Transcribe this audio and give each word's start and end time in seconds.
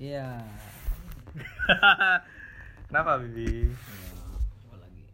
Iya. 0.00 0.40
Kenapa 2.88 3.20
Bibi? 3.20 3.68
Gue 4.64 4.76
lagi. 4.80 5.04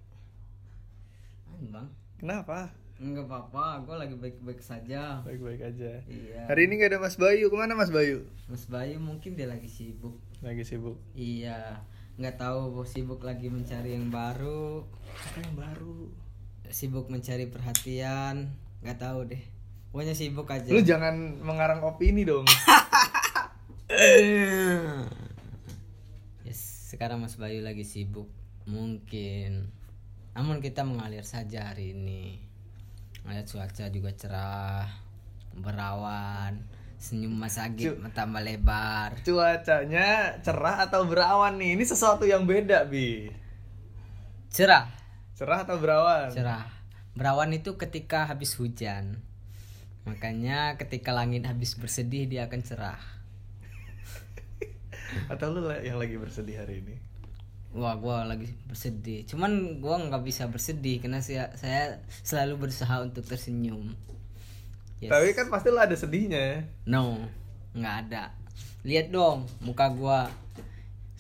Anjing 1.51 1.71
bang. 1.75 1.89
Kenapa? 2.23 2.71
Enggak 3.03 3.27
apa-apa, 3.27 3.83
gue 3.83 3.97
lagi 3.99 4.15
baik-baik 4.15 4.63
saja. 4.63 5.27
Baik-baik 5.27 5.75
aja. 5.75 6.07
Iya. 6.07 6.47
Hari 6.47 6.71
ini 6.71 6.79
gak 6.79 6.95
ada 6.95 7.03
Mas 7.03 7.19
Bayu. 7.19 7.51
Ke 7.51 7.57
mana 7.59 7.75
Mas 7.75 7.91
Bayu? 7.91 8.31
Mas 8.47 8.71
Bayu 8.71 9.03
mungkin 9.03 9.35
dia 9.35 9.51
lagi 9.51 9.67
sibuk. 9.67 10.23
Lagi 10.39 10.63
sibuk. 10.63 11.03
Iya. 11.19 11.83
Nggak 12.17 12.39
tahu 12.39 12.87
sibuk 12.87 13.27
lagi 13.27 13.51
mencari 13.51 13.99
yang 13.99 14.07
baru. 14.15 14.87
Apa 15.19 15.39
yang 15.43 15.55
baru? 15.67 16.15
Sibuk 16.71 17.11
mencari 17.11 17.51
perhatian. 17.51 18.55
Nggak 18.87 19.03
tahu 19.03 19.35
deh. 19.35 19.43
Pokoknya 19.91 20.15
sibuk 20.15 20.47
aja. 20.47 20.71
Lu 20.71 20.79
jangan 20.79 21.43
mengarang 21.43 21.83
opini 21.83 22.23
dong. 22.23 22.47
Yes, 26.45 26.93
sekarang 26.93 27.25
Mas 27.25 27.41
Bayu 27.41 27.65
lagi 27.65 27.83
sibuk. 27.83 28.29
Mungkin. 28.69 29.73
Namun 30.37 30.61
kita 30.61 30.85
mengalir 30.85 31.25
saja 31.25 31.73
hari 31.73 31.97
ini. 31.97 32.45
Lihat 33.27 33.49
cuaca 33.51 33.91
juga 33.91 34.13
cerah, 34.15 34.87
berawan, 35.57 36.61
senyum 37.01 37.35
Mas 37.35 37.57
Agit 37.59 37.97
tambah 38.15 38.39
lebar. 38.45 39.19
Cuacanya 39.25 40.39
cerah 40.45 40.87
atau 40.87 41.09
berawan 41.09 41.57
nih? 41.59 41.75
Ini 41.75 41.85
sesuatu 41.89 42.23
yang 42.29 42.47
beda, 42.47 42.87
Bi. 42.87 43.27
Cerah, 44.53 44.87
Cerah 45.35 45.65
atau 45.67 45.77
berawan? 45.81 46.31
cerah. 46.31 46.69
Berawan 47.17 47.51
itu 47.57 47.81
ketika 47.81 48.29
habis 48.29 48.53
hujan. 48.61 49.25
Makanya 50.05 50.79
ketika 50.79 51.11
langit 51.11 51.49
habis 51.49 51.75
bersedih 51.75 52.29
dia 52.29 52.47
akan 52.47 52.61
cerah. 52.63 53.16
Atau 55.31 55.55
lu 55.55 55.67
yang 55.83 55.99
lagi 56.01 56.17
bersedih 56.19 56.59
hari 56.59 56.83
ini? 56.83 56.97
Wah, 57.77 57.93
gua 58.01 58.25
lagi 58.25 58.49
bersedih. 58.65 59.29
Cuman 59.29 59.83
gua 59.85 60.01
nggak 60.01 60.25
bisa 60.25 60.49
bersedih 60.49 61.05
karena 61.05 61.21
saya, 61.21 61.53
saya 61.61 62.01
selalu 62.25 62.69
berusaha 62.69 63.05
untuk 63.05 63.27
tersenyum. 63.29 63.93
Yes. 64.97 65.13
Tapi 65.13 65.37
kan 65.37 65.53
pasti 65.53 65.69
lu 65.69 65.77
ada 65.77 65.93
sedihnya. 65.93 66.65
No, 66.89 67.21
nggak 67.77 67.97
ada. 68.09 68.33
Lihat 68.81 69.13
dong 69.13 69.45
muka 69.61 69.93
gua 69.93 70.33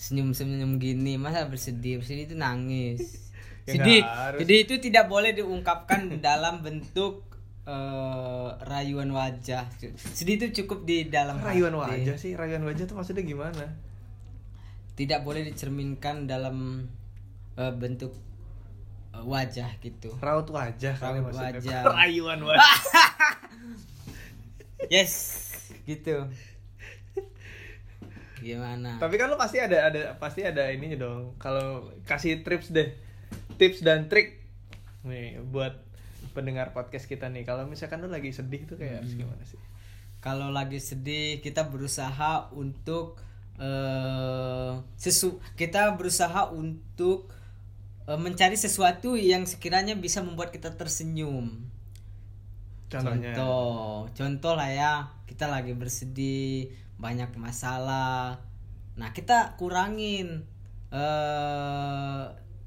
senyum-senyum 0.00 0.80
gini, 0.80 1.20
masa 1.20 1.44
bersedih? 1.44 2.00
Bersedih 2.00 2.32
itu 2.32 2.36
nangis. 2.36 3.00
Ya 3.66 3.82
Sedih, 3.82 4.02
jadi 4.46 4.54
itu 4.62 4.74
tidak 4.78 5.10
boleh 5.10 5.34
diungkapkan 5.34 6.06
dalam 6.22 6.62
bentuk 6.62 7.26
eh, 7.66 8.48
rayuan 8.62 9.10
wajah. 9.10 9.66
Sedih 9.98 10.38
itu 10.38 10.62
cukup 10.62 10.86
di 10.86 11.06
dalam 11.06 11.36
Rayuan 11.38 11.74
hati. 11.74 12.06
wajah 12.06 12.16
sih, 12.16 12.32
rayuan 12.32 12.62
wajah 12.62 12.86
tuh 12.86 12.94
maksudnya 12.94 13.22
gimana? 13.22 13.74
Tidak 14.94 15.20
boleh 15.20 15.44
dicerminkan 15.44 16.24
dalam 16.24 16.86
eh, 17.54 17.74
bentuk 17.74 18.14
eh, 19.12 19.20
wajah 19.20 19.68
gitu. 19.82 20.14
Raut 20.18 20.46
wajah 20.48 20.94
kali 20.94 21.18
Raut 21.18 21.34
maksudnya. 21.34 21.58
wajah. 21.58 21.80
Rayuan 21.98 22.40
wajah. 22.40 22.62
Yes, 24.86 25.40
gitu. 25.88 26.28
Gimana? 28.38 29.00
Tapi 29.00 29.16
kan 29.16 29.32
lu 29.32 29.40
pasti 29.40 29.56
ada 29.56 29.88
ada 29.88 30.14
pasti 30.20 30.44
ada 30.44 30.68
ininya 30.68 31.00
dong. 31.00 31.34
Kalau 31.40 31.90
kasih 32.04 32.44
tips 32.44 32.70
deh. 32.70 32.92
Tips 33.56 33.80
dan 33.80 34.06
trik 34.06 34.44
nih 35.02 35.40
buat 35.40 35.80
pendengar 36.36 36.76
podcast 36.76 37.08
kita 37.08 37.32
nih. 37.32 37.48
Kalau 37.48 37.64
misalkan 37.64 38.04
lu 38.04 38.12
lagi 38.12 38.28
sedih 38.28 38.68
tuh 38.68 38.76
kayak 38.76 39.00
harus 39.00 39.16
gimana 39.16 39.40
sih? 39.48 39.56
kalau 40.16 40.50
lagi 40.50 40.82
sedih 40.82 41.38
kita 41.38 41.70
berusaha 41.70 42.50
untuk 42.50 43.14
eh 43.62 44.72
sesu 44.98 45.38
kita 45.54 45.94
berusaha 45.94 46.50
untuk 46.50 47.30
eh, 48.10 48.18
mencari 48.18 48.58
sesuatu 48.58 49.14
yang 49.14 49.46
sekiranya 49.46 49.94
bisa 49.94 50.26
membuat 50.26 50.50
kita 50.50 50.74
tersenyum 50.74 51.62
Contohnya. 52.90 53.38
contoh 53.38 54.10
contoh 54.18 54.52
lah 54.58 54.70
ya 54.70 54.92
kita 55.30 55.46
lagi 55.46 55.78
bersedih 55.78 56.74
banyak 56.98 57.30
masalah 57.38 58.42
nah 58.98 59.14
kita 59.14 59.54
kurangin 59.54 60.42
eh 60.90 62.22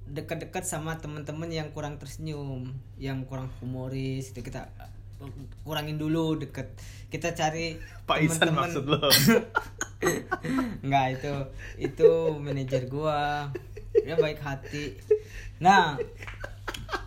dekat-dekat 0.10 0.66
sama 0.66 0.98
teman-teman 0.98 1.50
yang 1.54 1.70
kurang 1.70 2.02
tersenyum 2.02 2.74
yang 2.98 3.24
kurang 3.30 3.54
humoris 3.62 4.34
itu 4.34 4.42
kita 4.42 4.66
eh, 4.82 4.92
kurangin 5.62 6.02
dulu 6.02 6.40
deket 6.42 6.74
kita 7.14 7.38
cari 7.38 7.78
Pak 8.10 8.18
Isan 8.26 8.54
maksud 8.54 8.86
lo. 8.90 8.98
Enggak 10.86 11.06
itu 11.20 11.34
itu 11.78 12.10
manajer 12.40 12.90
gua. 12.90 13.54
Dia 13.94 14.16
baik 14.16 14.40
hati. 14.42 14.96
Nah, 15.60 16.00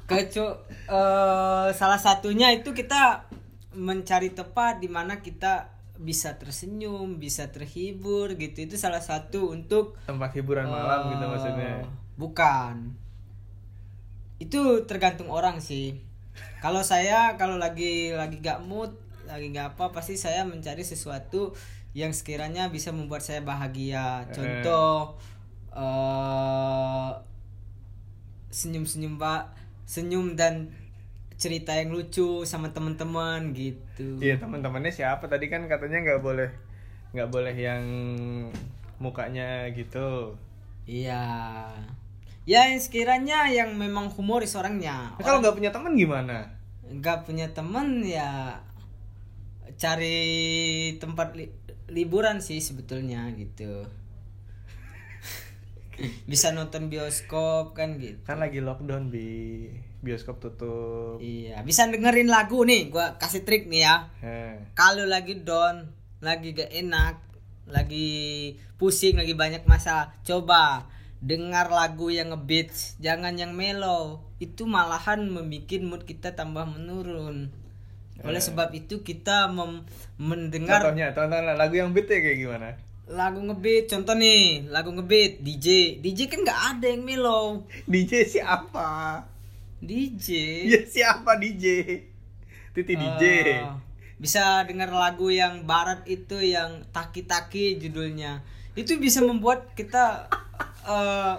kecu 0.07 0.47
eh, 0.91 1.69
salah 1.73 2.01
satunya 2.03 2.53
itu 2.55 2.71
kita 2.77 3.27
mencari 3.73 4.31
tempat 4.37 4.79
di 4.79 4.89
mana 4.93 5.25
kita 5.25 5.73
bisa 5.97 6.35
tersenyum, 6.37 7.17
bisa 7.17 7.49
terhibur 7.49 8.35
gitu. 8.37 8.67
Itu 8.67 8.77
salah 8.77 9.01
satu 9.01 9.55
untuk 9.55 9.97
Tempat 10.05 10.35
hiburan 10.37 10.69
malam 10.69 11.17
gitu 11.17 11.25
eh, 11.25 11.31
maksudnya. 11.31 11.75
Bukan. 12.23 12.95
Itu 14.39 14.87
tergantung 14.87 15.27
orang 15.27 15.59
sih. 15.59 15.99
Kalau 16.63 16.87
saya 16.87 17.35
kalau 17.35 17.59
lagi 17.59 18.15
lagi 18.15 18.39
gak 18.39 18.63
mood, 18.63 18.95
lagi 19.27 19.51
gak 19.51 19.75
apa 19.75 19.91
pasti 19.91 20.15
saya 20.15 20.47
mencari 20.47 20.87
sesuatu 20.87 21.51
yang 21.99 22.15
sekiranya 22.15 22.71
bisa 22.71 22.95
membuat 22.95 23.27
saya 23.27 23.43
bahagia. 23.43 24.31
Contoh 24.31 25.19
eh 25.75 27.11
senyum-senyum 28.53 29.19
Pak, 29.19 29.57
senyum 29.89 30.39
dan 30.39 30.71
cerita 31.41 31.75
yang 31.75 31.91
lucu 31.91 32.47
sama 32.47 32.71
teman-teman 32.71 33.51
gitu. 33.51 34.23
Iya 34.23 34.39
teman-temannya 34.39 34.95
siapa 34.95 35.27
tadi 35.27 35.51
kan 35.51 35.67
katanya 35.67 36.05
nggak 36.07 36.23
boleh 36.23 36.51
nggak 37.17 37.29
boleh 37.35 37.57
yang 37.57 37.83
mukanya 39.03 39.67
gitu. 39.75 40.39
Iya. 40.87 41.73
Ya 42.43 42.67
yang 42.67 42.79
sekiranya 42.79 43.47
yang 43.49 43.75
memang 43.75 44.11
humoris 44.11 44.53
orangnya. 44.53 45.13
Nah, 45.13 45.21
kalau 45.21 45.39
nggak 45.39 45.55
punya 45.55 45.71
teman 45.71 45.95
gimana? 45.95 46.59
nggak 46.85 47.25
punya 47.25 47.49
temen 47.49 48.05
ya 48.05 48.61
cari 49.75 50.21
tempat 50.99 51.33
li- 51.33 51.49
liburan 51.89 52.37
sih 52.39 52.61
sebetulnya 52.61 53.33
gitu 53.33 53.89
bisa 56.31 56.51
nonton 56.51 56.89
bioskop 56.89 57.73
kan 57.73 57.97
gitu 57.97 58.21
Kan 58.23 58.39
lagi 58.39 58.61
lockdown 58.61 59.09
bi 59.09 59.69
bioskop 60.03 60.37
tutup. 60.37 61.17
iya 61.17 61.63
bisa 61.63 61.87
dengerin 61.87 62.27
lagu 62.27 62.61
nih 62.63 62.91
gua 62.91 63.17
kasih 63.17 63.41
trik 63.41 63.71
nih 63.71 63.87
ya 63.87 63.97
kalau 64.75 65.07
lagi 65.07 65.41
down 65.41 65.89
lagi 66.19 66.53
gak 66.53 66.69
enak 66.69 67.23
lagi 67.65 68.11
pusing 68.77 69.15
lagi 69.15 69.33
banyak 69.33 69.63
masalah 69.65 70.13
coba 70.21 70.91
dengar 71.23 71.71
lagu 71.71 72.11
yang 72.11 72.35
ngebeats 72.35 72.99
jangan 72.99 73.39
yang 73.39 73.55
mellow 73.55 74.19
itu 74.43 74.67
malahan 74.67 75.23
membuat 75.25 75.81
mood 75.81 76.03
kita 76.03 76.35
tambah 76.35 76.67
menurun 76.67 77.47
oleh 78.23 78.39
Eh. 78.39 78.45
sebab 78.45 78.75
itu 78.75 79.01
kita 79.01 79.47
mem- 79.49 79.87
mendengar 80.15 80.83
Contohnya, 80.83 81.15
contohnya 81.15 81.55
lagu 81.55 81.75
yang 81.75 81.91
beat 81.91 82.07
ya 82.07 82.19
kayak 82.19 82.39
gimana? 82.39 82.69
lagu 83.03 83.39
ngebeat 83.39 83.91
contoh 83.91 84.15
nih 84.15 84.67
lagu 84.67 84.91
ngebeat 84.91 85.43
DJ 85.43 85.99
DJ 85.99 86.27
kan 86.27 86.43
nggak 86.43 86.61
ada 86.75 86.87
yang 86.87 87.03
mellow 87.03 87.67
DJ 87.85 88.13
siapa? 88.25 89.23
DJ 89.79 90.27
Ya 90.67 90.81
siapa 90.87 91.35
DJ? 91.35 91.65
Titi 92.73 92.95
DJ. 92.95 93.23
Eh, 93.59 93.63
bisa 94.17 94.63
dengar 94.65 94.89
lagu 94.89 95.29
yang 95.29 95.67
barat 95.67 96.07
itu 96.07 96.39
yang 96.39 96.87
taki-taki 96.89 97.77
judulnya 97.77 98.41
itu 98.73 98.97
bisa 98.97 99.19
membuat 99.21 99.75
kita 99.75 100.31
eh 100.85 101.33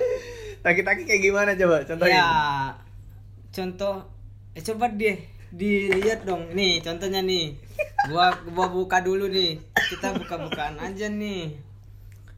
Taki-taki 0.59 1.03
kayak 1.03 1.21
gimana 1.21 1.51
coba? 1.53 1.83
Contohnya. 1.83 2.15
ya 2.15 2.29
contoh 3.49 3.95
eh 4.51 4.63
coba 4.63 4.89
deh 4.89 5.17
dilihat 5.49 6.23
dong 6.23 6.49
nih 6.51 6.81
contohnya 6.81 7.21
nih 7.21 7.53
gua 8.07 8.33
gua 8.47 8.65
buka 8.67 8.97
dulu 8.97 9.29
nih 9.29 9.61
kita 9.69 10.09
buka-bukaan 10.15 10.81
aja 10.81 11.05
nih 11.05 11.53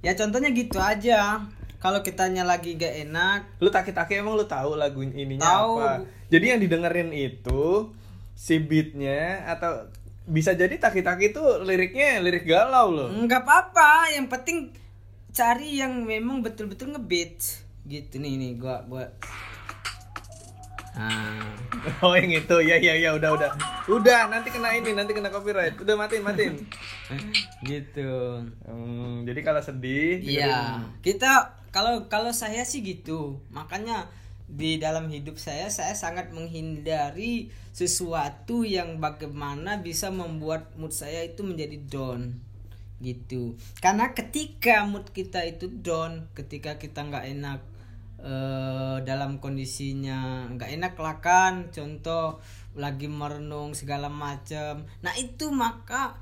ya 0.01 0.11
contohnya 0.11 0.51
gitu 0.51 0.75
aja 0.75 1.39
kalau 1.77 2.01
kitanya 2.01 2.43
lagi 2.43 2.75
gak 2.75 3.07
enak 3.07 3.39
Lu 3.59 3.69
taki-taki 3.69 4.17
emang 4.17 4.35
lu 4.35 4.43
tahu 4.43 4.75
lagu 4.75 4.99
ininya 4.99 5.39
Tahu. 5.39 5.73
apa? 5.77 5.91
Jadi 6.27 6.45
yang 6.49 6.59
didengerin 6.59 7.13
itu 7.13 7.93
si 8.33 8.57
beatnya 8.57 9.45
atau 9.47 9.87
bisa 10.25 10.51
jadi 10.51 10.75
taki-taki 10.75 11.29
itu 11.29 11.43
liriknya 11.61 12.19
lirik 12.19 12.43
galau 12.43 12.89
loh. 12.89 13.07
nggak 13.13 13.39
apa-apa 13.39 14.11
yang 14.11 14.25
penting 14.25 14.73
cari 15.35 15.83
yang 15.83 16.07
memang 16.07 16.39
betul-betul 16.39 16.95
ngebeat. 16.95 17.61
Gitu 17.83 18.15
nih 18.17 18.39
nih 18.39 18.51
gua 18.55 18.87
gua. 18.87 19.05
Nah, 20.95 21.43
Oh 21.99 22.15
yang 22.15 22.31
itu. 22.31 22.55
Ya 22.63 22.79
ya 22.79 22.95
ya 22.95 23.11
udah 23.19 23.35
udah. 23.35 23.51
Udah 23.91 24.31
nanti 24.31 24.49
kena 24.49 24.71
ini 24.73 24.95
nanti 24.95 25.11
kena 25.11 25.27
copyright. 25.29 25.75
Udah 25.75 25.93
matiin 25.99 26.23
matiin. 26.23 26.55
Gitu. 27.69 28.41
Hmm, 28.65 29.27
jadi 29.27 29.39
kalau 29.43 29.61
sedih 29.61 30.23
Iya, 30.23 30.81
kita 31.03 31.59
kalau 31.69 32.07
kalau 32.07 32.31
saya 32.31 32.63
sih 32.63 32.81
gitu. 32.81 33.43
Makanya 33.51 34.07
di 34.45 34.77
dalam 34.77 35.09
hidup 35.09 35.41
saya 35.41 35.67
saya 35.73 35.97
sangat 35.97 36.29
menghindari 36.31 37.49
sesuatu 37.75 38.61
yang 38.63 39.01
bagaimana 39.01 39.81
bisa 39.81 40.13
membuat 40.13 40.71
mood 40.79 40.93
saya 40.93 41.25
itu 41.25 41.41
menjadi 41.41 41.81
down 41.89 42.37
gitu. 43.03 43.59
Karena 43.83 44.15
ketika 44.15 44.87
mood 44.87 45.11
kita 45.11 45.43
itu 45.43 45.67
down, 45.67 46.31
ketika 46.31 46.79
kita 46.79 47.03
nggak 47.03 47.25
enak 47.35 47.59
eh, 48.23 48.97
dalam 49.03 49.43
kondisinya 49.43 50.47
nggak 50.55 50.71
enak 50.79 50.93
lah 50.99 51.17
kan, 51.19 51.53
contoh 51.75 52.39
lagi 52.75 53.07
merenung 53.07 53.75
segala 53.75 54.07
macam. 54.07 54.87
Nah 55.03 55.13
itu 55.19 55.51
maka 55.51 56.15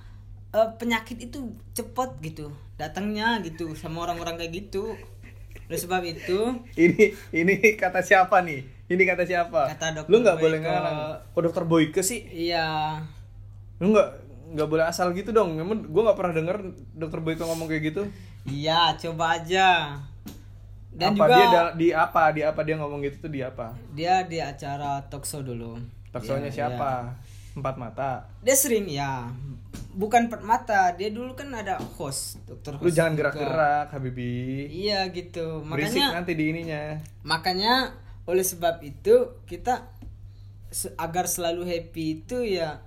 eh, 0.54 0.70
penyakit 0.78 1.30
itu 1.30 1.54
cepet 1.78 2.10
gitu 2.26 2.54
datangnya 2.78 3.40
gitu 3.46 3.78
sama 3.78 4.10
orang-orang 4.10 4.42
kayak 4.42 4.54
gitu. 4.66 4.98
Oleh 5.70 5.80
sebab 5.80 6.04
itu 6.04 6.60
ini 6.76 7.14
ini 7.32 7.78
kata 7.78 8.02
siapa 8.02 8.42
nih? 8.42 8.66
Ini 8.90 9.04
kata 9.08 9.24
siapa? 9.24 9.74
Kata 9.74 9.86
dokter 9.96 10.12
lu 10.12 10.22
nggak 10.22 10.38
boleh 10.42 10.60
ngarang 10.60 10.98
kok 11.32 11.42
dokter 11.42 11.64
Boyke 11.66 12.02
sih? 12.04 12.26
Iya. 12.30 13.00
Lu 13.80 13.96
nggak 13.96 14.23
nggak 14.54 14.70
boleh 14.70 14.86
asal 14.86 15.10
gitu 15.18 15.34
dong. 15.34 15.58
Emang 15.58 15.82
gue 15.84 16.02
nggak 16.06 16.18
pernah 16.18 16.34
denger 16.38 16.58
dokter 16.94 17.20
Boyke 17.20 17.44
ngomong 17.44 17.66
kayak 17.66 17.84
gitu. 17.90 18.02
Iya 18.46 18.94
coba 19.02 19.42
aja. 19.42 19.98
Dan 20.94 21.18
apa 21.18 21.26
juga 21.26 21.36
dia 21.42 21.62
di 21.74 21.88
apa? 21.90 22.30
Di 22.30 22.42
apa 22.46 22.62
dia 22.62 22.78
ngomong 22.78 23.02
gitu 23.02 23.26
tuh 23.26 23.32
di 23.34 23.42
apa? 23.42 23.74
Dia 23.98 24.22
di 24.22 24.38
acara 24.38 25.02
talk 25.10 25.26
show 25.26 25.42
dulu. 25.42 25.82
Taksonya 26.14 26.54
Iya, 26.54 26.70
siapa? 26.70 27.18
empat 27.54 27.78
mata. 27.78 28.26
Dia 28.42 28.58
sering 28.58 28.90
ya 28.90 29.30
bukan 29.94 30.26
empat 30.30 30.42
mata. 30.42 30.90
Dia 30.98 31.14
dulu 31.14 31.38
kan 31.38 31.54
ada 31.54 31.78
host 31.98 32.42
dokter 32.50 32.78
lu 32.78 32.82
host 32.82 32.98
jangan 32.98 33.14
juga. 33.14 33.30
gerak-gerak 33.30 33.88
Habibi. 33.94 34.34
Iya 34.70 35.06
gitu. 35.14 35.62
Berisik 35.66 36.02
makanya 36.02 36.18
nanti 36.18 36.34
di 36.34 36.46
ininya. 36.50 36.82
makanya 37.22 37.74
oleh 38.26 38.46
sebab 38.46 38.82
itu 38.82 39.38
kita 39.46 39.86
agar 40.98 41.30
selalu 41.30 41.70
happy 41.70 42.26
itu 42.26 42.42
ya 42.42 42.82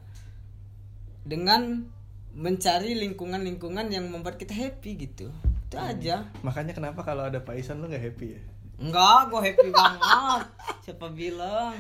dengan 1.27 1.91
mencari 2.37 2.95
lingkungan-lingkungan 2.95 3.91
yang 3.91 4.07
membuat 4.07 4.39
kita 4.39 4.55
happy 4.55 5.11
gitu. 5.11 5.27
Itu 5.67 5.77
aja. 5.83 6.31
Makanya 6.47 6.71
kenapa 6.71 7.03
kalau 7.03 7.27
ada 7.27 7.43
Pak 7.43 7.59
Isan 7.59 7.83
lu 7.83 7.91
nggak 7.91 8.15
happy 8.15 8.39
ya? 8.39 8.43
Enggak 8.79 9.35
gue 9.35 9.41
happy 9.43 9.69
banget. 9.75 10.43
Siapa 10.87 11.07
bilang? 11.11 11.75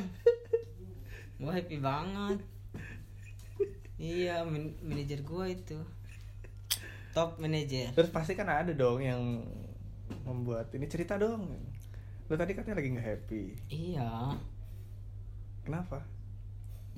Gue 1.39 1.53
happy 1.55 1.79
banget. 1.79 2.39
Iya 3.97 4.43
man- 4.43 4.75
manajer 4.83 5.23
gue 5.23 5.45
itu. 5.55 5.79
Top 7.15 7.39
manajer. 7.39 7.95
Terus 7.95 8.11
pasti 8.11 8.35
kan 8.35 8.51
ada 8.51 8.75
dong 8.75 8.99
yang 8.99 9.47
membuat 10.27 10.75
ini 10.75 10.91
cerita 10.91 11.15
dong. 11.15 11.55
Lu 12.27 12.35
tadi 12.35 12.59
katanya 12.59 12.83
lagi 12.83 12.91
nggak 12.91 13.07
happy. 13.07 13.45
Iya. 13.71 14.35
Kenapa? 15.63 16.03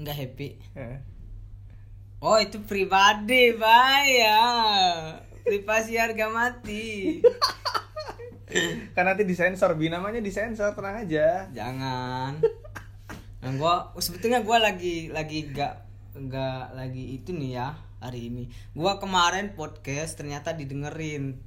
Nggak 0.00 0.16
happy. 0.16 0.48
Eh. 0.72 1.17
Oh 2.18 2.34
itu 2.34 2.58
pribadi 2.66 3.54
ya. 4.18 4.42
Privasi 5.46 5.94
harga 5.94 6.26
mati. 6.26 7.22
Kan 8.98 9.06
nanti 9.06 9.22
disensor 9.22 9.78
bi. 9.78 9.86
Namanya 9.86 10.18
disensor 10.18 10.74
tenang 10.74 11.06
aja. 11.06 11.46
Jangan. 11.54 12.42
Nah, 13.38 13.50
gua 13.54 13.94
Sebetulnya 14.02 14.42
gua 14.42 14.58
lagi 14.58 15.14
Lagi 15.14 15.54
gak 15.54 15.86
Gak 16.26 16.74
lagi 16.74 17.22
itu 17.22 17.30
nih 17.30 17.54
ya 17.54 17.78
Hari 18.02 18.34
ini. 18.34 18.50
Gua 18.74 18.98
kemarin 18.98 19.54
podcast 19.54 20.18
Ternyata 20.18 20.58
didengerin. 20.58 21.38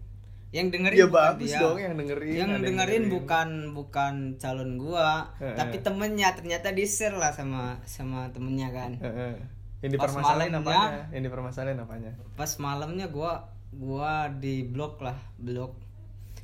Yang 0.56 0.68
dengerin 0.72 1.00
ya 1.00 1.08
bukan 1.12 1.20
bagus 1.36 1.52
dia. 1.52 1.60
dong 1.64 1.80
yang 1.80 1.96
dengerin 1.96 2.32
yang 2.36 2.50
yang 2.52 2.64
dengerin 2.64 3.04
bukan 3.08 3.50
bukan 3.72 4.36
calon 4.36 4.76
gua 4.76 5.32
tapi 5.40 5.80
temennya 5.80 6.36
ternyata 6.36 6.76
di 6.76 6.84
share 6.84 7.16
lah 7.16 7.32
sama 7.32 7.80
sama 7.88 8.28
temennya 8.36 8.68
kan. 8.76 9.00
Yang 9.82 9.92
dipermasalahin 9.98 10.54
apanya? 10.54 11.10
Yang 11.10 11.24
dipermasalahin 11.30 11.80
apanya? 11.82 12.12
Pas 12.38 12.52
malamnya 12.62 13.10
gua 13.10 13.50
gua 13.74 14.30
di 14.30 14.62
blok 14.66 15.02
lah 15.02 15.18
blok. 15.42 15.74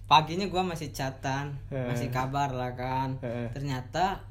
Paginya 0.07 0.47
gua 0.47 0.63
masih 0.63 0.89
Heeh. 0.95 1.87
masih 1.87 2.09
kabar 2.09 2.49
lah 2.51 2.73
kan. 2.73 3.21
Ternyata 3.53 4.25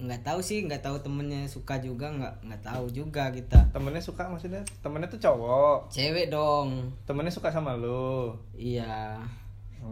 nggak 0.00 0.24
tahu 0.24 0.40
sih 0.40 0.64
nggak 0.64 0.80
tahu 0.80 0.96
temennya 1.04 1.44
suka 1.44 1.76
juga 1.76 2.08
nggak 2.08 2.34
nggak 2.48 2.62
tahu 2.64 2.88
juga 2.88 3.28
kita. 3.32 3.68
Temennya 3.72 4.00
suka 4.00 4.28
maksudnya? 4.28 4.64
Temennya 4.80 5.08
tuh 5.12 5.20
cowok. 5.20 5.92
Cewek 5.92 6.32
dong. 6.32 6.92
Temennya 7.04 7.32
suka 7.32 7.52
sama 7.52 7.76
lu? 7.76 8.32
Iya. 8.56 9.20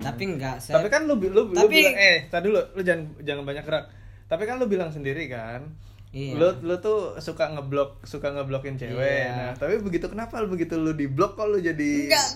Tapi 0.00 0.36
nggak 0.36 0.60
saya 0.60 0.80
tapi 0.80 0.92
kan 0.92 1.08
lu 1.08 1.16
lu, 1.16 1.48
lu 1.48 1.56
Tapi- 1.56 1.80
bilang 1.80 1.96
eh 1.96 2.28
tadi 2.28 2.44
dulu 2.52 2.60
lu 2.76 2.80
jangan 2.84 3.04
jangan 3.24 3.44
banyak 3.44 3.64
gerak. 3.64 3.84
Tapi 4.28 4.42
kan 4.44 4.60
lu 4.60 4.68
bilang 4.68 4.92
sendiri 4.92 5.28
kan 5.32 5.64
Iya. 6.08 6.32
lu 6.34 6.48
lu 6.62 6.74
tuh 6.78 7.18
suka 7.18 7.50
ngeblok 7.50 8.00
suka 8.02 8.30
ngeblokin 8.30 8.74
cewek 8.74 8.96
Iya. 8.96 9.28
nah 9.28 9.52
tapi 9.54 9.76
begitu 9.78 10.06
kenapa 10.06 10.40
lu 10.40 10.48
begitu 10.48 10.74
lu 10.74 10.92
diblok 10.92 11.34
kok 11.34 11.46
lu 11.46 11.58
jadi 11.58 12.08
Enggak, 12.08 12.28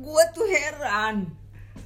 gua 0.00 0.22
tuh 0.30 0.46
heran. 0.46 1.28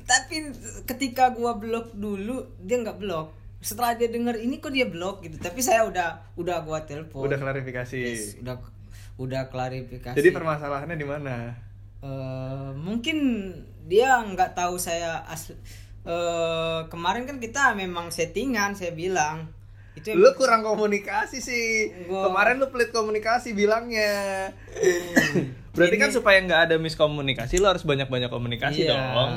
Tapi 0.03 0.55
ketika 0.85 1.31
gua 1.31 1.55
blok 1.55 1.91
dulu, 1.93 2.47
dia 2.61 2.79
nggak 2.79 2.97
blok. 2.97 3.35
Setelah 3.59 3.95
dia 3.95 4.07
denger 4.07 4.39
ini 4.39 4.57
kok 4.57 4.71
dia 4.71 4.87
blok 4.87 5.19
gitu. 5.21 5.35
Tapi 5.37 5.59
saya 5.59 5.83
udah 5.83 6.31
udah 6.37 6.63
gua 6.63 6.83
telepon. 6.83 7.27
udah 7.27 7.35
klarifikasi 7.35 7.97
Yes, 7.97 8.39
udah 8.39 8.63
udah 9.17 9.49
klarifikasi. 9.49 10.15
jadi 10.15 10.31
permasalahannya 10.31 10.95
di 10.95 11.05
mana 11.05 11.35
Eh, 11.99 12.71
mungkin 12.77 13.51
dia 13.83 14.23
nggak 14.23 14.55
tahu 14.55 14.77
saya 14.77 15.27
asli. 15.27 15.59
eh, 16.05 16.81
kemarin 16.87 17.27
kan 17.27 17.43
kita 17.43 17.75
memang 17.75 18.09
settingan, 18.09 18.79
saya 18.79 18.95
bilang. 18.95 19.51
Itu 19.97 20.13
lu 20.13 20.29
kurang 20.33 20.61
komunikasi 20.61 21.39
sih 21.39 21.65
Gua- 22.05 22.29
kemarin 22.29 22.57
lu 22.57 22.69
pelit 22.69 22.91
komunikasi 22.91 23.53
bilangnya 23.53 24.53
berarti 25.73 25.97
kan 25.97 26.11
supaya 26.11 26.39
nggak 26.39 26.61
ada 26.63 26.77
miskomunikasi 26.77 27.57
lu 27.57 27.67
harus 27.67 27.83
banyak 27.83 28.07
banyak 28.07 28.29
komunikasi 28.29 28.85
Iya. 28.85 28.93
dong 28.93 29.33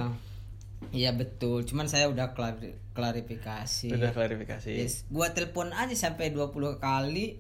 Iya 0.90 1.14
betul. 1.14 1.62
Cuman 1.64 1.86
saya 1.86 2.08
udah 2.08 2.34
klari- 2.34 2.74
klarifikasi. 2.92 3.92
udah 3.92 4.10
klarifikasi 4.10 4.74
Yes, 4.74 5.06
gua 5.08 5.30
telepon 5.30 5.70
aja 5.70 5.94
sampai 5.94 6.30
20 6.30 6.50
kali 6.78 7.38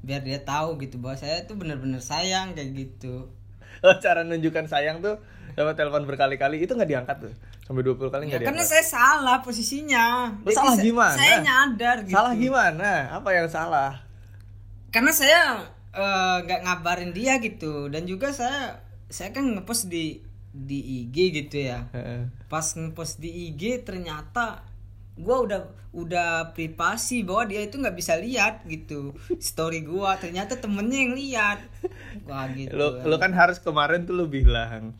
biar 0.00 0.20
dia 0.20 0.40
tahu 0.40 0.76
gitu 0.76 0.96
bahwa 0.96 1.14
saya 1.14 1.44
tuh 1.44 1.54
bener-bener 1.54 2.00
sayang 2.00 2.52
kayak 2.52 2.72
gitu. 2.74 3.32
Oh, 3.80 3.94
cara 4.04 4.22
nunjukkan 4.22 4.66
sayang 4.66 5.00
tuh 5.00 5.16
dapat 5.50 5.72
telepon 5.74 6.04
berkali-kali 6.04 6.60
itu 6.60 6.70
nggak 6.70 6.90
diangkat 6.90 7.16
tuh 7.20 7.32
sampai 7.70 7.86
20 7.86 8.10
kali 8.10 8.22
Ya 8.24 8.28
nggak 8.28 8.40
karena 8.42 8.50
diangkat. 8.58 8.66
saya 8.68 8.84
salah 8.84 9.38
posisinya. 9.40 10.06
Lu 10.42 10.50
salah 10.50 10.74
sa- 10.74 10.82
gimana? 10.82 11.14
Saya 11.14 11.36
nyadar 11.38 11.96
gitu. 12.02 12.12
salah 12.12 12.32
gimana? 12.34 12.90
Apa 13.14 13.30
yang 13.30 13.46
salah? 13.46 14.02
Karena 14.90 15.14
saya 15.14 15.40
eh, 15.90 16.36
nggak 16.42 16.60
ngabarin 16.60 17.14
dia 17.14 17.38
gitu. 17.38 17.86
Dan 17.86 18.04
juga 18.04 18.30
saya 18.30 18.82
saya 19.06 19.30
kan 19.30 19.46
ngepost 19.48 19.86
di 19.86 20.18
di 20.50 20.78
IG 21.00 21.16
gitu 21.32 21.62
ya. 21.62 21.86
Pas 22.46 22.66
ngepost 22.66 23.22
di 23.22 23.30
IG 23.46 23.86
ternyata 23.86 24.66
gua 25.14 25.38
udah 25.40 25.60
udah 25.90 26.30
privasi 26.50 27.22
bahwa 27.22 27.44
dia 27.44 27.62
itu 27.62 27.78
nggak 27.78 27.94
bisa 27.94 28.18
lihat 28.18 28.66
gitu. 28.66 29.14
Story 29.38 29.82
gua 29.82 30.18
ternyata 30.18 30.58
temennya 30.58 30.98
yang 31.00 31.14
lihat. 31.14 31.58
Gua 32.26 32.50
gitu 32.50 32.74
lu 32.74 33.06
lu 33.06 33.16
kan 33.16 33.30
harus 33.30 33.58
kemarin 33.58 34.02
tuh 34.02 34.14
lu 34.14 34.26
bilang 34.26 34.90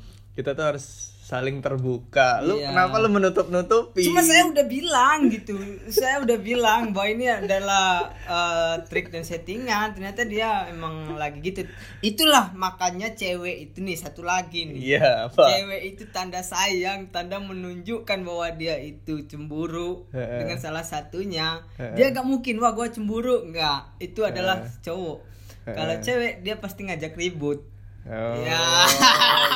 kita 0.40 0.56
tuh 0.56 0.64
harus 0.74 0.86
saling 1.22 1.62
terbuka. 1.62 2.42
Lu 2.42 2.58
Iya. 2.58 2.74
kenapa 2.74 2.98
lu 2.98 3.06
menutup 3.06 3.46
nutupi 3.54 4.02
cuma 4.02 4.18
saya 4.18 4.50
udah 4.50 4.66
bilang 4.66 5.30
gitu. 5.30 5.54
Saya 5.86 6.26
udah 6.26 6.34
bilang 6.42 6.90
bahwa 6.90 7.06
ini 7.06 7.30
adalah 7.30 8.10
eh, 8.26 8.74
trik 8.90 9.14
dan 9.14 9.22
settingan. 9.22 9.94
Ternyata 9.94 10.26
dia 10.26 10.66
emang 10.66 11.14
lagi 11.14 11.38
gitu. 11.38 11.70
Itulah 12.02 12.50
makanya 12.58 13.14
cewek 13.14 13.70
itu 13.70 13.78
nih 13.78 13.94
satu 13.94 14.26
lagi 14.26 14.74
nih. 14.74 14.98
Iya 14.98 15.30
apa? 15.30 15.44
Cewek 15.54 15.82
itu 15.94 16.02
tanda 16.10 16.42
sayang 16.42 17.14
tanda 17.14 17.38
menunjukkan 17.38 18.18
bahwa 18.26 18.50
dia 18.50 18.74
itu 18.82 19.22
cemburu 19.30 20.10
Heeh. 20.10 20.42
dengan 20.42 20.58
salah 20.58 20.82
satunya. 20.82 21.62
Heeh. 21.78 21.94
dia 21.94 22.06
nggak 22.10 22.26
mungkin 22.26 22.58
wah 22.58 22.74
gue 22.74 22.90
cemburu. 22.90 23.46
Nggak. 23.46 24.02
Itu 24.02 24.26
adalah 24.26 24.66
cowok. 24.82 25.30
Kalau 25.62 25.94
cewek 26.02 26.42
dia 26.42 26.58
pasti 26.58 26.90
ngajak 26.90 27.14
ribut 27.14 27.69
oh, 28.08 28.34
Ya. 28.40 28.60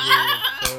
gitu. 0.05 0.77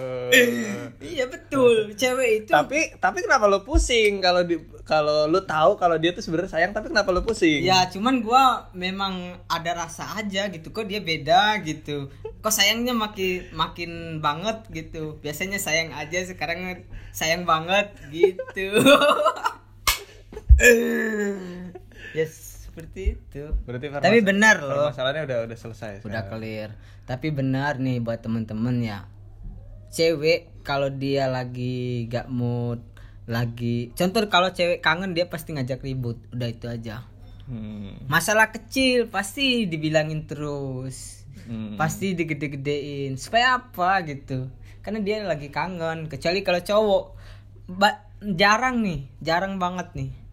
iya 1.03 1.25
betul. 1.31 1.95
Cewek 1.95 2.45
itu 2.45 2.51
tapi 2.51 2.93
tapi 2.99 3.23
kenapa 3.23 3.47
lu 3.47 3.63
pusing? 3.63 4.19
Kalau 4.19 4.43
di 4.43 4.59
kalau 4.87 5.27
lu 5.27 5.43
tahu 5.43 5.79
kalau 5.79 5.99
dia 5.99 6.15
tuh 6.15 6.23
sebenarnya 6.23 6.53
sayang 6.53 6.73
tapi 6.75 6.91
kenapa 6.91 7.11
lu 7.15 7.23
pusing? 7.23 7.63
Ya 7.63 7.87
cuman 7.91 8.23
gua 8.23 8.71
memang 8.75 9.39
ada 9.47 9.87
rasa 9.87 10.19
aja 10.19 10.51
gitu. 10.51 10.71
Kok 10.75 10.87
dia 10.87 11.01
beda 11.03 11.63
gitu? 11.63 12.11
Kok 12.43 12.53
sayangnya 12.55 12.95
makin 12.95 13.51
makin 13.55 13.91
banget 14.23 14.67
gitu? 14.71 15.19
Biasanya 15.23 15.59
sayang 15.63 15.95
aja 15.95 16.23
sekarang 16.27 16.87
sayang 17.15 17.47
banget 17.47 17.91
gitu. 18.11 18.71
Yes 22.17 22.46
seperti 22.77 23.17
itu. 23.17 23.45
Berarti 23.65 23.89
Tapi 23.89 24.21
benar 24.21 24.61
loh. 24.61 24.93
Masalahnya 24.93 25.25
udah 25.25 25.49
udah 25.49 25.57
selesai. 25.57 26.05
udah 26.05 26.29
sekarang. 26.29 26.29
clear. 26.29 26.69
Tapi 27.09 27.33
benar 27.33 27.81
nih 27.81 28.05
buat 28.05 28.21
temen-temen 28.21 28.85
ya. 28.85 29.09
Cewek 29.89 30.61
kalau 30.61 30.93
dia 30.93 31.25
lagi 31.25 32.05
gak 32.13 32.29
mood 32.29 32.85
lagi 33.27 33.91
contoh 33.99 34.23
kalau 34.31 34.55
cewek 34.55 34.79
kangen 34.85 35.17
dia 35.17 35.25
pasti 35.25 35.57
ngajak 35.57 35.81
ribut. 35.81 36.21
Udah 36.37 36.53
itu 36.53 36.69
aja. 36.69 37.09
Hmm. 37.47 37.95
masalah 38.11 38.51
kecil 38.51 39.07
pasti 39.07 39.65
dibilangin 39.65 40.29
terus. 40.29 41.25
Hmm. 41.49 41.81
pasti 41.81 42.13
digede-gedein. 42.13 43.17
Supaya 43.17 43.57
apa 43.57 44.05
gitu? 44.05 44.53
Karena 44.85 45.01
dia 45.01 45.25
lagi 45.25 45.49
kangen. 45.49 46.13
Kecuali 46.13 46.45
kalau 46.45 46.61
cowok. 46.61 47.05
Ba- 47.73 48.05
jarang 48.21 48.85
nih. 48.85 49.09
Jarang 49.25 49.57
banget 49.57 49.97
nih 49.97 50.26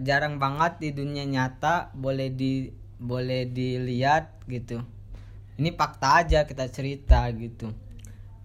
jarang 0.00 0.40
banget 0.40 0.80
di 0.80 0.88
dunia 0.92 1.24
nyata 1.24 1.92
boleh 1.92 2.32
di 2.32 2.72
boleh 2.96 3.44
dilihat 3.46 4.40
gitu 4.48 4.80
ini 5.60 5.70
fakta 5.70 6.24
aja 6.24 6.48
kita 6.48 6.66
cerita 6.72 7.28
gitu 7.36 7.70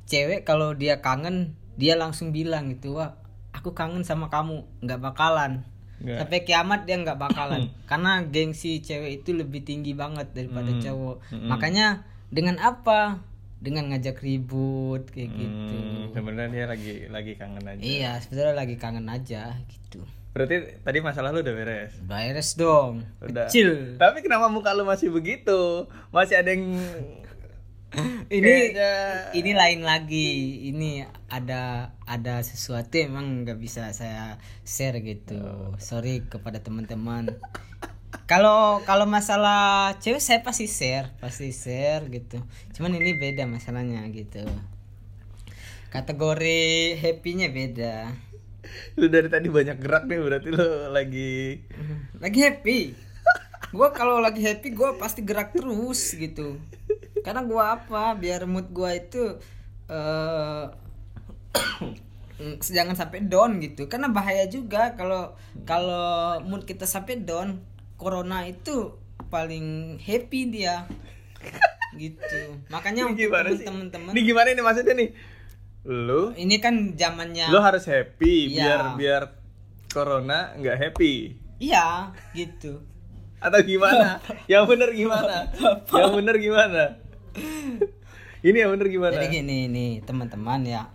cewek 0.06 0.44
kalau 0.44 0.76
dia 0.76 1.00
kangen 1.00 1.56
dia 1.80 1.96
langsung 1.96 2.36
bilang 2.36 2.70
gitu 2.70 3.00
wah 3.00 3.16
aku 3.56 3.72
kangen 3.72 4.04
sama 4.04 4.28
kamu 4.28 4.68
nggak 4.84 5.00
bakalan 5.00 5.64
Nggak. 6.04 6.18
sampai 6.20 6.40
kiamat 6.44 6.80
dia 6.84 7.00
nggak 7.00 7.16
bakalan 7.18 7.72
karena 7.90 8.22
gengsi 8.28 8.84
cewek 8.84 9.24
itu 9.24 9.32
lebih 9.32 9.64
tinggi 9.64 9.96
banget 9.96 10.36
daripada 10.36 10.70
Hmm. 10.70 10.82
cowok 10.84 11.18
Hmm. 11.32 11.48
makanya 11.48 11.88
dengan 12.28 12.60
apa 12.60 13.24
dengan 13.64 13.88
ngajak 13.88 14.20
ribut 14.20 15.08
kayak 15.08 15.32
gitu 15.32 15.78
Hmm, 15.80 16.12
sebenarnya 16.12 16.52
dia 16.52 16.66
lagi 16.68 16.94
lagi 17.08 17.34
kangen 17.34 17.64
aja. 17.64 17.80
iya 17.80 18.12
sebenarnya 18.20 18.56
lagi 18.58 18.76
kangen 18.76 19.08
aja 19.08 19.44
gitu 19.66 20.04
Berarti 20.30 20.56
tadi 20.82 20.98
masalah 21.00 21.30
lu 21.30 21.40
udah 21.40 21.54
beres. 21.54 21.94
beres 22.02 22.50
dong 22.54 23.06
Udah. 23.20 23.48
kecil 23.48 23.96
Tapi 23.96 24.20
kenapa 24.20 24.46
muka 24.48 24.72
lu 24.72 24.84
masih 24.84 25.08
begitu? 25.08 25.86
Masih 26.10 26.36
ada 26.36 26.50
yang 26.50 26.74
ini 28.28 28.42
Kayaknya- 28.74 29.30
ini 29.32 29.52
lain 29.54 29.82
lagi 29.82 30.30
ini 30.66 30.92
ada 31.28 31.62
ada 32.04 32.42
sesuatu 32.42 32.98
emang 32.98 33.46
nggak 33.46 33.56
bisa 33.56 33.90
saya 33.92 34.36
share 34.64 34.98
gitu 35.00 35.38
sorry 35.78 36.26
kepada 36.26 36.58
teman-teman 36.58 37.30
kalau 38.34 38.82
kalau 38.82 39.06
masalah 39.06 39.94
cewek 40.02 40.18
saya 40.18 40.42
pasti 40.42 40.66
share 40.66 41.14
pasti 41.22 41.54
share 41.54 42.10
gitu. 42.10 42.42
Cuman 42.74 42.98
ini 42.98 43.14
beda 43.14 43.46
masalahnya 43.46 44.02
gitu. 44.10 44.42
Kategori 45.94 46.98
happy-nya 46.98 47.54
beda. 47.54 48.10
Lu 48.98 49.06
dari 49.06 49.30
tadi 49.30 49.54
banyak 49.54 49.78
gerak 49.78 50.10
nih 50.10 50.18
berarti 50.18 50.50
lu 50.50 50.66
lagi 50.90 51.62
lagi 52.18 52.40
happy. 52.42 52.80
Gue 53.70 53.88
kalau 53.94 54.18
lagi 54.18 54.42
happy 54.42 54.74
gue 54.74 54.90
pasti 54.98 55.22
gerak 55.22 55.54
terus 55.54 56.18
gitu. 56.18 56.58
Karena 57.22 57.46
gue 57.46 57.62
apa 57.62 58.18
biar 58.18 58.50
mood 58.50 58.74
gue 58.74 58.90
itu 58.98 59.24
eh 59.94 60.66
jangan 62.82 62.98
sampai 62.98 63.30
down 63.30 63.62
gitu. 63.62 63.86
Karena 63.86 64.10
bahaya 64.10 64.50
juga 64.50 64.98
kalau 64.98 65.38
kalau 65.70 66.42
mood 66.42 66.66
kita 66.66 66.90
sampai 66.90 67.22
down 67.22 67.62
corona 67.96 68.46
itu 68.46 68.98
paling 69.30 69.98
happy 70.02 70.42
dia 70.50 70.86
gitu 72.02 72.58
makanya 72.74 73.06
Ini 73.10 73.30
untuk 73.30 73.62
temen-temen 73.62 74.12
Ini 74.14 74.22
gimana 74.26 74.48
nih 74.54 74.64
maksudnya 74.66 74.94
nih? 74.98 75.10
Lu 75.84 76.32
ini 76.34 76.56
kan 76.64 76.96
zamannya 76.96 77.52
lu 77.52 77.60
harus 77.60 77.86
happy 77.86 78.54
Iya. 78.54 78.58
biar 78.58 78.82
biar 78.98 79.24
corona 79.94 80.58
nggak 80.58 80.78
happy 80.80 81.38
iya 81.62 82.10
gitu 82.34 82.82
atau 83.44 83.60
gimana? 83.60 84.24
yang 84.52 84.64
bener 84.64 84.96
gimana? 84.96 85.52
yang 85.92 86.16
bener 86.16 86.36
gimana? 86.40 86.84
Ini 88.40 88.56
yang 88.64 88.72
bener 88.76 88.88
gimana? 88.88 89.20
Jadi 89.20 89.28
gini 89.44 89.68
nih 89.68 90.00
teman-teman 90.08 90.64
ya. 90.64 90.88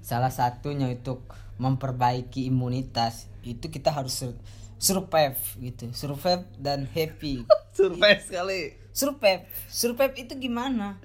Salah 0.00 0.32
satunya 0.32 0.88
untuk 0.88 1.24
memperbaiki 1.60 2.48
imunitas 2.48 3.28
itu 3.44 3.68
kita 3.68 3.92
harus 3.92 4.16
sur- 4.16 4.40
survive 4.80 5.36
gitu. 5.60 5.92
Survive 5.92 6.48
dan 6.56 6.88
happy. 6.88 7.44
Surprise 7.76 8.24
sekali. 8.24 8.80
Survive. 8.94 9.44
Survive 9.68 10.14
itu 10.16 10.32
gimana? 10.38 10.96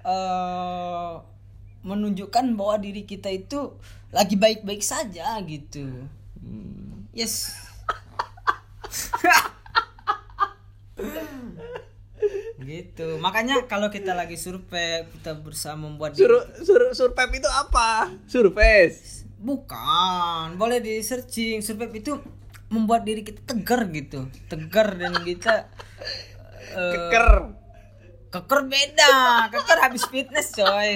eh 0.00 1.12
menunjukkan 1.80 2.56
bahwa 2.56 2.76
diri 2.80 3.08
kita 3.08 3.32
itu 3.32 3.76
lagi 4.12 4.36
baik-baik 4.36 4.84
saja 4.84 5.36
gitu. 5.44 6.08
Hmm. 6.40 7.08
Yes. 7.16 7.56
gitu. 12.60 13.16
Makanya 13.18 13.64
kalau 13.64 13.88
kita 13.88 14.12
lagi 14.12 14.36
survei, 14.36 15.08
kita 15.08 15.34
berusaha 15.40 15.74
membuat 15.74 16.14
Suruh 16.14 16.44
suruh 16.60 16.92
survive 16.92 17.40
itu 17.40 17.48
apa? 17.48 18.12
Surface. 18.28 19.19
Bukan, 19.40 20.60
boleh 20.60 20.84
di 20.84 21.00
searching. 21.00 21.64
Survive 21.64 21.96
itu 21.96 22.12
membuat 22.68 23.08
diri 23.08 23.24
kita 23.24 23.40
tegar 23.48 23.88
gitu, 23.88 24.28
tegar 24.46 24.94
dan 24.94 25.16
kita 25.24 25.66
eh, 26.76 26.92
Keker. 26.92 27.56
keker 28.30 28.60
beda, 28.70 29.48
keker 29.50 29.78
habis 29.80 30.06
fitness 30.06 30.54
coy. 30.54 30.94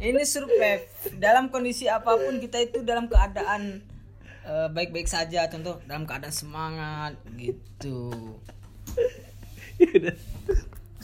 Ini 0.00 0.24
survive 0.24 0.88
dalam 1.20 1.52
kondisi 1.52 1.86
apa 1.86 2.16
pun 2.16 2.40
kita 2.40 2.56
itu 2.56 2.82
dalam 2.82 3.06
keadaan 3.06 3.84
eh, 4.48 4.68
baik-baik 4.72 5.06
saja, 5.06 5.44
contoh 5.52 5.78
dalam 5.84 6.08
keadaan 6.08 6.32
semangat 6.34 7.14
gitu. 7.36 8.10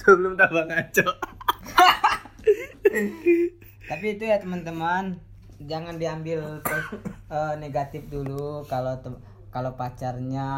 Sebelum 0.01 0.35
tambah 0.35 0.65
ngaco. 0.65 1.07
Tapi 3.87 4.07
itu 4.11 4.25
ya 4.27 4.43
teman-teman, 4.43 5.23
jangan 5.63 5.97
diambil 5.97 6.61
eh, 7.33 7.55
negatif 7.57 8.09
dulu 8.13 8.65
kalau 8.69 9.01
kalau 9.49 9.73
pacarnya 9.73 10.51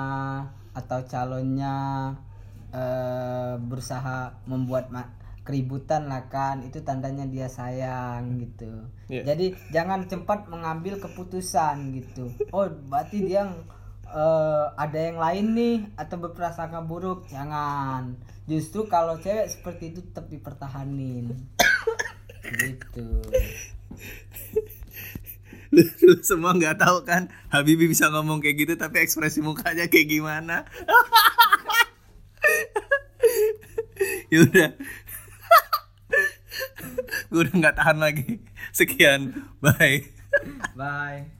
atau 0.75 0.99
calonnya 1.07 1.76
eh, 2.75 3.55
berusaha 3.59 4.35
membuat 4.47 4.90
keributan 5.49 6.12
lah 6.12 6.28
kan, 6.28 6.61
itu 6.61 6.85
tandanya 6.85 7.25
dia 7.25 7.49
sayang 7.49 8.37
gitu. 8.37 8.85
Iya. 9.09 9.33
Jadi 9.33 9.57
jangan 9.73 10.05
cepat 10.05 10.45
mengambil 10.52 11.00
keputusan 11.00 11.97
gitu. 11.97 12.28
Oh, 12.52 12.69
berarti 12.69 13.25
dia 13.25 13.49
eh, 14.12 14.67
ada 14.76 14.99
yang 15.00 15.17
lain 15.17 15.47
nih 15.57 15.76
atau 15.97 16.21
berprasangka 16.21 16.85
buruk, 16.85 17.25
jangan. 17.33 18.12
Justru 18.45 18.93
kalau 18.93 19.17
cewek 19.17 19.49
seperti 19.49 19.97
itu 19.97 20.00
tetap 20.05 20.28
dipertahanin. 20.28 21.33
gitu. 22.61 23.09
Lu, 25.75 25.82
semua 26.25 26.56
nggak 26.56 26.80
tahu 26.80 27.04
kan 27.04 27.28
Habibi 27.52 27.90
bisa 27.90 28.08
ngomong 28.08 28.40
kayak 28.40 28.56
gitu 28.64 28.75
tapi 28.80 29.04
ekspresi 29.04 29.44
mukanya 29.44 29.84
kayak 29.88 30.08
gimana? 30.08 30.64
Ya 34.28 34.44
udah. 34.44 34.70
Gue 37.32 37.40
udah 37.48 37.54
nggak 37.54 37.76
tahan 37.76 37.98
lagi. 37.98 38.40
Sekian. 38.72 39.32
Bye. 39.60 40.04
Bye. 40.76 41.38